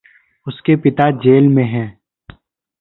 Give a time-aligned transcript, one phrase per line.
[0.47, 1.99] उसके पिता जेल में हैं।